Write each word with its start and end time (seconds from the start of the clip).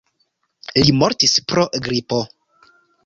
Li 0.79 0.95
mortis 1.01 1.35
pro 1.53 1.67
gripo. 1.89 2.23